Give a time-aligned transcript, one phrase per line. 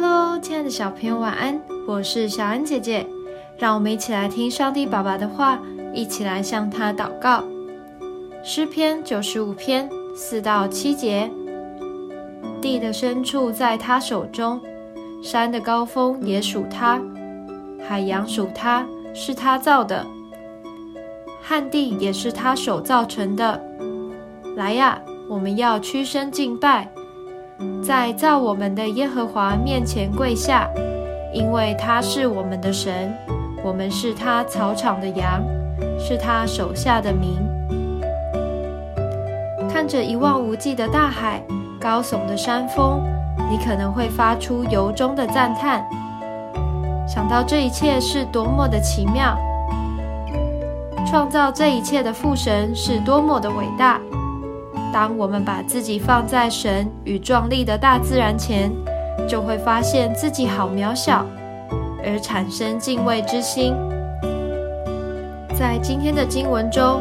[0.00, 1.60] Hello，亲爱的小朋友，晚安！
[1.84, 3.04] 我是小安姐姐，
[3.58, 5.58] 让我们一起来听上帝爸爸的话，
[5.92, 7.42] 一起来向他祷告。
[8.44, 11.28] 诗篇九十五篇四到七节：
[12.62, 14.60] 地的深处在他手中，
[15.20, 17.02] 山的高峰也属他，
[17.84, 20.06] 海洋属他，是他造的，
[21.42, 23.60] 旱地也是他手造成的。
[24.54, 26.88] 来呀，我们要屈身敬拜。
[27.88, 30.68] 在造我们的耶和华面前跪下，
[31.32, 33.10] 因为他是我们的神，
[33.64, 35.42] 我们是他草场的羊，
[35.98, 37.38] 是他手下的民。
[39.70, 41.42] 看着一望无际的大海，
[41.80, 43.00] 高耸的山峰，
[43.50, 45.82] 你可能会发出由衷的赞叹，
[47.08, 49.34] 想到这一切是多么的奇妙，
[51.06, 53.98] 创造这一切的父神是多么的伟大。
[54.92, 58.72] 当我们把自己放在神与壮丽的大自然前，
[59.28, 61.26] 就会发现自己好渺小，
[62.04, 63.74] 而产生敬畏之心。
[65.58, 67.00] 在今天的经文中，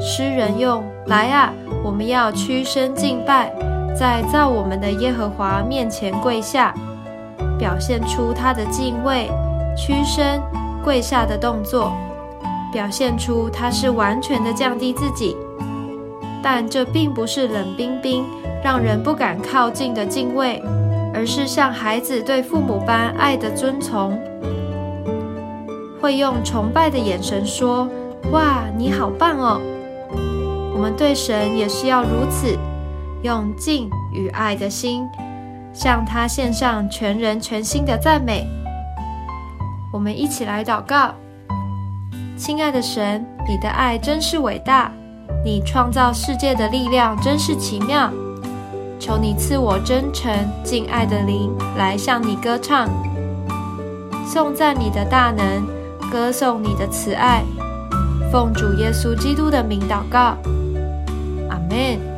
[0.00, 1.52] 诗人用“来啊，
[1.84, 3.52] 我们要屈身敬拜，
[3.94, 6.74] 在造我们的耶和华面前跪下”，
[7.58, 9.30] 表现出他的敬畏、
[9.76, 10.40] 屈身、
[10.82, 11.92] 跪下的动作，
[12.72, 15.36] 表现出他是完全的降低自己。
[16.42, 18.24] 但这并不是冷冰冰、
[18.62, 20.62] 让人不敢靠近的敬畏，
[21.12, 24.18] 而是像孩子对父母般爱的遵从，
[26.00, 27.88] 会用崇拜的眼神说
[28.32, 29.60] ：“哇，你好棒哦！”
[30.74, 32.58] 我们对神也是要如此，
[33.22, 35.06] 用敬与爱的心，
[35.74, 38.46] 向他献上全人全心的赞美。
[39.92, 41.14] 我们一起来祷告：
[42.36, 44.90] 亲爱的神，你的爱真是伟大。
[45.42, 48.10] 你创造世界的力量真是奇妙，
[48.98, 50.30] 求你赐我真诚
[50.62, 52.88] 敬爱的灵来向你歌唱，
[54.26, 55.66] 颂赞你的大能，
[56.10, 57.42] 歌颂你的慈爱，
[58.30, 60.36] 奉主耶稣基督的名祷告，
[61.48, 62.09] 阿门。